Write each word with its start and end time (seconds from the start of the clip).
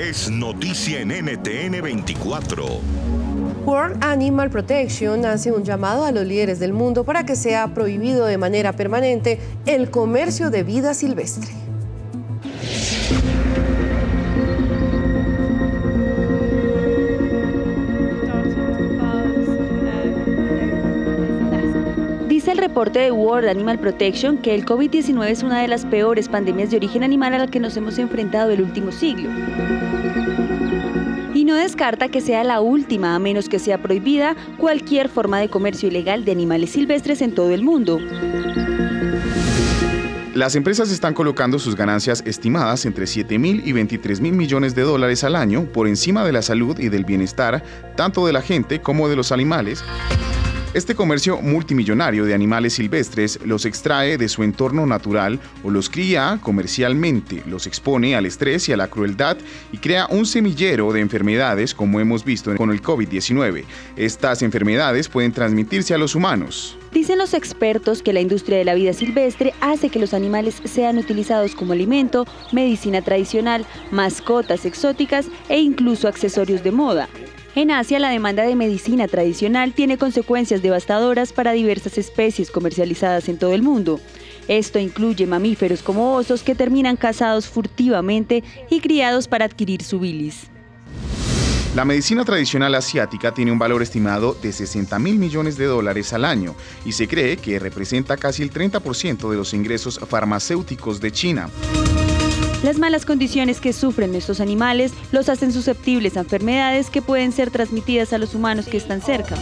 es 0.00 0.30
noticia 0.30 1.00
en 1.00 1.08
NTN 1.08 1.82
24. 1.82 2.64
World 3.66 4.02
Animal 4.02 4.48
Protection 4.48 5.26
hace 5.26 5.52
un 5.52 5.62
llamado 5.62 6.06
a 6.06 6.12
los 6.12 6.24
líderes 6.24 6.58
del 6.58 6.72
mundo 6.72 7.04
para 7.04 7.26
que 7.26 7.36
sea 7.36 7.74
prohibido 7.74 8.24
de 8.24 8.38
manera 8.38 8.72
permanente 8.72 9.38
el 9.66 9.90
comercio 9.90 10.48
de 10.48 10.62
vida 10.62 10.94
silvestre. 10.94 11.50
Reporte 22.70 23.00
de 23.00 23.10
World 23.10 23.48
Animal 23.48 23.80
Protection 23.80 24.38
que 24.38 24.54
el 24.54 24.64
COVID-19 24.64 25.26
es 25.26 25.42
una 25.42 25.60
de 25.60 25.66
las 25.66 25.84
peores 25.84 26.28
pandemias 26.28 26.70
de 26.70 26.76
origen 26.76 27.02
animal 27.02 27.34
a 27.34 27.38
la 27.38 27.48
que 27.48 27.58
nos 27.58 27.76
hemos 27.76 27.98
enfrentado 27.98 28.52
el 28.52 28.62
último 28.62 28.92
siglo. 28.92 29.28
Y 31.34 31.44
no 31.44 31.56
descarta 31.56 32.08
que 32.08 32.20
sea 32.20 32.44
la 32.44 32.60
última, 32.60 33.16
a 33.16 33.18
menos 33.18 33.48
que 33.48 33.58
sea 33.58 33.82
prohibida 33.82 34.36
cualquier 34.56 35.08
forma 35.08 35.40
de 35.40 35.48
comercio 35.48 35.88
ilegal 35.88 36.24
de 36.24 36.30
animales 36.30 36.70
silvestres 36.70 37.22
en 37.22 37.34
todo 37.34 37.50
el 37.50 37.64
mundo. 37.64 37.98
Las 40.36 40.54
empresas 40.54 40.92
están 40.92 41.12
colocando 41.12 41.58
sus 41.58 41.74
ganancias 41.74 42.22
estimadas 42.24 42.86
entre 42.86 43.08
7 43.08 43.36
mil 43.40 43.66
y 43.66 43.72
23 43.72 44.20
mil 44.20 44.34
millones 44.34 44.76
de 44.76 44.82
dólares 44.82 45.24
al 45.24 45.34
año 45.34 45.64
por 45.64 45.88
encima 45.88 46.24
de 46.24 46.30
la 46.30 46.42
salud 46.42 46.78
y 46.78 46.88
del 46.88 47.04
bienestar 47.04 47.64
tanto 47.96 48.24
de 48.24 48.32
la 48.32 48.42
gente 48.42 48.80
como 48.80 49.08
de 49.08 49.16
los 49.16 49.32
animales 49.32 49.82
este 50.72 50.94
comercio 50.94 51.40
multimillonario 51.42 52.24
de 52.24 52.32
animales 52.32 52.74
silvestres 52.74 53.40
los 53.44 53.64
extrae 53.64 54.16
de 54.16 54.28
su 54.28 54.44
entorno 54.44 54.86
natural 54.86 55.40
o 55.64 55.70
los 55.70 55.90
cría 55.90 56.38
comercialmente, 56.40 57.42
los 57.46 57.66
expone 57.66 58.14
al 58.14 58.24
estrés 58.24 58.68
y 58.68 58.72
a 58.72 58.76
la 58.76 58.88
crueldad 58.88 59.36
y 59.72 59.78
crea 59.78 60.06
un 60.10 60.26
semillero 60.26 60.92
de 60.92 61.00
enfermedades 61.00 61.74
como 61.74 61.98
hemos 61.98 62.24
visto 62.24 62.54
con 62.54 62.70
el 62.70 62.82
COVID-19. 62.82 63.64
Estas 63.96 64.42
enfermedades 64.42 65.08
pueden 65.08 65.32
transmitirse 65.32 65.92
a 65.92 65.98
los 65.98 66.14
humanos. 66.14 66.78
Dicen 66.92 67.18
los 67.18 67.34
expertos 67.34 68.00
que 68.00 68.12
la 68.12 68.20
industria 68.20 68.58
de 68.58 68.64
la 68.64 68.74
vida 68.74 68.92
silvestre 68.92 69.54
hace 69.60 69.88
que 69.88 69.98
los 69.98 70.14
animales 70.14 70.62
sean 70.64 70.98
utilizados 70.98 71.56
como 71.56 71.72
alimento, 71.72 72.26
medicina 72.52 73.02
tradicional, 73.02 73.66
mascotas 73.90 74.64
exóticas 74.64 75.26
e 75.48 75.58
incluso 75.58 76.06
accesorios 76.06 76.62
de 76.62 76.70
moda. 76.70 77.08
En 77.56 77.72
Asia, 77.72 77.98
la 77.98 78.10
demanda 78.10 78.44
de 78.44 78.54
medicina 78.54 79.08
tradicional 79.08 79.72
tiene 79.72 79.98
consecuencias 79.98 80.62
devastadoras 80.62 81.32
para 81.32 81.50
diversas 81.50 81.98
especies 81.98 82.48
comercializadas 82.50 83.28
en 83.28 83.38
todo 83.38 83.54
el 83.54 83.62
mundo. 83.62 84.00
Esto 84.46 84.78
incluye 84.78 85.26
mamíferos 85.26 85.82
como 85.82 86.14
osos 86.14 86.44
que 86.44 86.54
terminan 86.54 86.96
cazados 86.96 87.48
furtivamente 87.48 88.44
y 88.70 88.80
criados 88.80 89.26
para 89.26 89.46
adquirir 89.46 89.82
su 89.82 89.98
bilis. 89.98 90.48
La 91.74 91.84
medicina 91.84 92.24
tradicional 92.24 92.74
asiática 92.74 93.32
tiene 93.32 93.52
un 93.52 93.58
valor 93.58 93.82
estimado 93.82 94.36
de 94.40 94.52
60 94.52 94.98
mil 95.00 95.18
millones 95.18 95.56
de 95.56 95.66
dólares 95.66 96.12
al 96.12 96.24
año 96.24 96.54
y 96.84 96.92
se 96.92 97.06
cree 97.06 97.36
que 97.36 97.58
representa 97.58 98.16
casi 98.16 98.42
el 98.42 98.52
30% 98.52 99.30
de 99.30 99.36
los 99.36 99.54
ingresos 99.54 100.00
farmacéuticos 100.08 101.00
de 101.00 101.12
China. 101.12 101.48
Las 102.62 102.78
malas 102.78 103.06
condiciones 103.06 103.58
que 103.58 103.72
sufren 103.72 104.14
estos 104.14 104.38
animales 104.38 104.92
los 105.12 105.30
hacen 105.30 105.50
susceptibles 105.50 106.18
a 106.18 106.20
enfermedades 106.20 106.90
que 106.90 107.00
pueden 107.00 107.32
ser 107.32 107.50
transmitidas 107.50 108.12
a 108.12 108.18
los 108.18 108.34
humanos 108.34 108.66
que 108.66 108.76
están 108.76 109.00
cerca. 109.00 109.34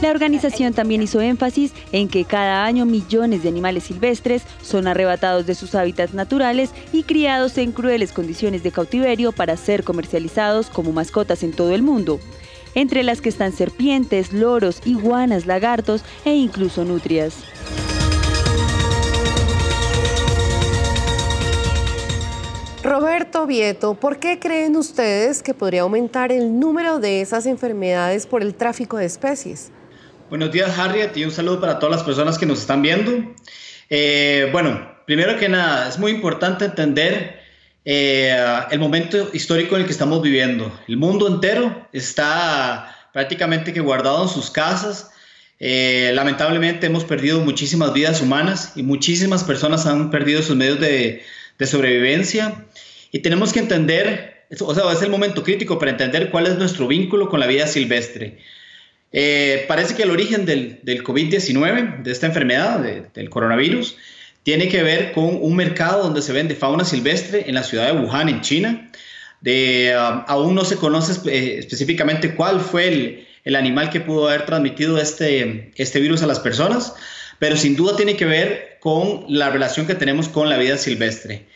La 0.00 0.10
organización 0.10 0.74
también 0.74 1.02
hizo 1.02 1.20
énfasis 1.20 1.72
en 1.90 2.08
que 2.08 2.24
cada 2.24 2.64
año 2.64 2.86
millones 2.86 3.42
de 3.42 3.48
animales 3.48 3.84
silvestres 3.84 4.42
son 4.62 4.86
arrebatados 4.86 5.44
de 5.46 5.56
sus 5.56 5.74
hábitats 5.74 6.14
naturales 6.14 6.70
y 6.92 7.02
criados 7.02 7.58
en 7.58 7.72
crueles 7.72 8.12
condiciones 8.12 8.62
de 8.62 8.70
cautiverio 8.70 9.32
para 9.32 9.56
ser 9.56 9.82
comercializados 9.82 10.70
como 10.70 10.92
mascotas 10.92 11.42
en 11.42 11.52
todo 11.52 11.72
el 11.74 11.82
mundo, 11.82 12.20
entre 12.76 13.02
las 13.02 13.20
que 13.20 13.28
están 13.28 13.52
serpientes, 13.52 14.32
loros, 14.32 14.80
iguanas, 14.84 15.46
lagartos 15.46 16.02
e 16.24 16.34
incluso 16.34 16.84
nutrias. 16.84 17.34
Roberto 22.82 23.46
Vieto, 23.46 23.94
¿por 23.94 24.18
qué 24.18 24.40
creen 24.40 24.74
ustedes 24.74 25.40
que 25.40 25.54
podría 25.54 25.82
aumentar 25.82 26.32
el 26.32 26.58
número 26.58 26.98
de 26.98 27.20
esas 27.20 27.46
enfermedades 27.46 28.26
por 28.26 28.42
el 28.42 28.56
tráfico 28.56 28.96
de 28.96 29.04
especies? 29.04 29.70
Buenos 30.28 30.50
días, 30.50 30.76
Harriet, 30.76 31.16
y 31.16 31.24
un 31.24 31.30
saludo 31.30 31.60
para 31.60 31.78
todas 31.78 31.94
las 31.94 32.04
personas 32.04 32.38
que 32.38 32.44
nos 32.44 32.58
están 32.58 32.82
viendo. 32.82 33.12
Eh, 33.88 34.48
bueno, 34.50 34.84
primero 35.06 35.38
que 35.38 35.48
nada, 35.48 35.88
es 35.88 35.96
muy 35.96 36.10
importante 36.10 36.64
entender 36.64 37.40
eh, 37.84 38.36
el 38.72 38.80
momento 38.80 39.30
histórico 39.32 39.76
en 39.76 39.82
el 39.82 39.86
que 39.86 39.92
estamos 39.92 40.20
viviendo. 40.20 40.76
El 40.88 40.96
mundo 40.96 41.28
entero 41.28 41.86
está 41.92 43.08
prácticamente 43.12 43.72
que 43.72 43.80
guardado 43.80 44.24
en 44.24 44.28
sus 44.28 44.50
casas. 44.50 45.12
Eh, 45.64 46.10
lamentablemente 46.12 46.88
hemos 46.88 47.04
perdido 47.04 47.38
muchísimas 47.38 47.92
vidas 47.92 48.20
humanas 48.20 48.72
y 48.74 48.82
muchísimas 48.82 49.44
personas 49.44 49.86
han 49.86 50.10
perdido 50.10 50.42
sus 50.42 50.56
medios 50.56 50.80
de, 50.80 51.22
sobrevivencia 51.60 52.66
y 53.12 53.20
tenemos 53.20 53.52
que 53.52 53.60
entender, 53.60 54.46
o 54.58 54.74
sea, 54.74 54.90
es 54.92 55.00
el 55.02 55.10
momento 55.10 55.44
crítico 55.44 55.78
para 55.78 55.92
entender 55.92 56.30
cuál 56.32 56.48
es 56.48 56.58
nuestro 56.58 56.88
vínculo 56.88 57.28
con 57.28 57.38
la 57.38 57.46
vida 57.46 57.68
silvestre. 57.68 58.38
Eh, 59.12 59.64
parece 59.68 59.94
que 59.94 60.02
el 60.02 60.10
origen 60.10 60.46
del, 60.46 60.80
del 60.82 61.04
COVID-19, 61.04 62.02
de 62.02 62.10
esta 62.10 62.26
enfermedad, 62.26 62.80
del 63.14 63.30
coronavirus, 63.30 63.96
tiene 64.42 64.68
que 64.68 64.82
ver 64.82 65.12
con 65.12 65.38
un 65.40 65.54
mercado 65.54 66.02
donde 66.02 66.22
se 66.22 66.32
vende 66.32 66.56
fauna 66.56 66.84
silvestre 66.84 67.44
en 67.46 67.54
la 67.54 67.62
ciudad 67.62 67.86
de 67.86 68.00
Wuhan, 68.00 68.28
en 68.28 68.40
China. 68.40 68.90
Um, 69.44 70.24
aún 70.26 70.56
no 70.56 70.64
se 70.64 70.74
conoce 70.74 71.12
eh, 71.30 71.58
específicamente 71.58 72.34
cuál 72.34 72.60
fue 72.60 72.88
el, 72.88 73.26
el, 73.44 73.56
animal 73.56 73.90
que 73.90 74.00
pudo 74.00 74.28
haber 74.28 74.46
transmitido 74.46 74.98
este, 74.98 75.72
este 75.76 76.00
virus 76.00 76.22
a 76.22 76.26
las 76.26 76.40
personas, 76.40 76.94
pero 77.38 77.56
sin 77.56 77.76
duda 77.76 77.96
tiene 77.96 78.16
que 78.16 78.24
ver 78.24 78.78
con 78.80 79.24
la 79.28 79.50
relación 79.50 79.86
que 79.86 79.94
tenemos 79.94 80.28
con 80.28 80.48
la 80.48 80.58
vida 80.58 80.76
silvestre. 80.76 81.46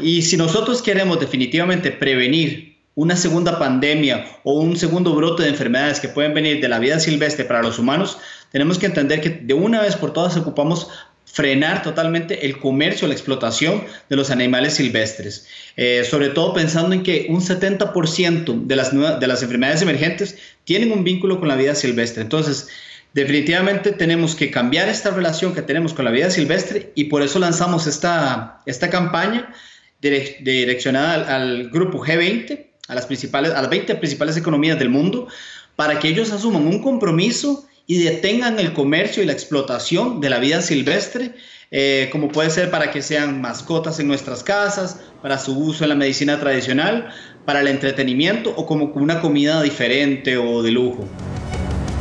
Y 0.00 0.22
si 0.22 0.36
nosotros 0.36 0.82
queremos 0.82 1.20
definitivamente 1.20 1.90
prevenir 1.90 2.72
una 2.94 3.16
segunda 3.16 3.58
pandemia 3.58 4.26
o 4.44 4.60
un 4.60 4.76
segundo 4.76 5.14
brote 5.14 5.44
de 5.44 5.50
enfermedades 5.50 6.00
que 6.00 6.08
pueden 6.08 6.34
venir 6.34 6.60
de 6.60 6.68
la 6.68 6.78
vida 6.78 7.00
silvestre 7.00 7.44
para 7.44 7.62
los 7.62 7.78
humanos, 7.78 8.18
tenemos 8.50 8.78
que 8.78 8.86
entender 8.86 9.20
que 9.20 9.30
de 9.30 9.54
una 9.54 9.80
vez 9.80 9.96
por 9.96 10.12
todas 10.12 10.36
ocupamos 10.36 10.88
frenar 11.24 11.82
totalmente 11.82 12.44
el 12.44 12.58
comercio, 12.58 13.08
la 13.08 13.14
explotación 13.14 13.84
de 14.10 14.16
los 14.16 14.30
animales 14.30 14.74
silvestres. 14.74 15.46
Eh, 15.76 16.04
sobre 16.08 16.28
todo 16.28 16.52
pensando 16.52 16.94
en 16.94 17.02
que 17.02 17.26
un 17.30 17.40
70% 17.40 18.66
de 18.66 18.76
las, 18.76 18.92
de 18.92 19.26
las 19.26 19.42
enfermedades 19.42 19.80
emergentes 19.82 20.36
tienen 20.64 20.92
un 20.92 21.04
vínculo 21.04 21.38
con 21.38 21.48
la 21.48 21.56
vida 21.56 21.74
silvestre. 21.74 22.22
Entonces, 22.22 22.68
definitivamente 23.14 23.92
tenemos 23.92 24.34
que 24.34 24.50
cambiar 24.50 24.88
esta 24.88 25.10
relación 25.10 25.54
que 25.54 25.62
tenemos 25.62 25.94
con 25.94 26.04
la 26.04 26.10
vida 26.10 26.30
silvestre 26.30 26.92
y 26.94 27.04
por 27.04 27.22
eso 27.22 27.38
lanzamos 27.38 27.86
esta, 27.86 28.60
esta 28.66 28.90
campaña 28.90 29.54
direccionada 30.00 31.36
al, 31.36 31.70
grupo 31.70 32.04
G20, 32.04 32.66
a 32.88 32.94
las, 32.94 33.06
principales, 33.06 33.52
a 33.52 33.62
las 33.62 33.70
20 33.70 33.94
principales 33.96 34.36
economías 34.36 34.78
del 34.78 34.88
mundo, 34.88 35.28
para 35.76 35.98
que 35.98 36.08
ellos 36.08 36.32
asuman 36.32 36.66
un 36.66 36.82
compromiso 36.82 37.66
y 37.92 37.98
detengan 37.98 38.58
el 38.58 38.72
comercio 38.72 39.22
y 39.22 39.26
la 39.26 39.34
explotación 39.34 40.22
de 40.22 40.30
la 40.30 40.38
vida 40.38 40.62
silvestre, 40.62 41.34
eh, 41.70 42.08
como 42.10 42.28
puede 42.28 42.48
ser 42.48 42.70
para 42.70 42.90
que 42.90 43.02
sean 43.02 43.42
mascotas 43.42 44.00
en 44.00 44.08
nuestras 44.08 44.42
casas, 44.42 44.96
para 45.20 45.38
su 45.38 45.58
uso 45.58 45.84
en 45.84 45.90
la 45.90 45.94
medicina 45.94 46.40
tradicional, 46.40 47.10
para 47.44 47.60
el 47.60 47.68
entretenimiento 47.68 48.54
o 48.56 48.64
como 48.64 48.86
una 48.94 49.20
comida 49.20 49.60
diferente 49.60 50.38
o 50.38 50.62
de 50.62 50.70
lujo. 50.70 51.06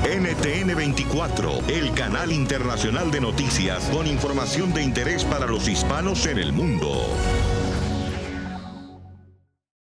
NTN 0.06 0.78
24, 0.78 1.60
el 1.68 1.94
canal 1.94 2.32
internacional 2.32 3.12
de 3.12 3.20
noticias 3.20 3.84
con 3.92 4.08
información 4.08 4.74
de 4.74 4.84
interés 4.84 5.26
para 5.26 5.46
los 5.46 5.68
hispanos 5.68 6.26
en 6.26 6.38
el 6.38 6.54
mundo. 6.54 7.06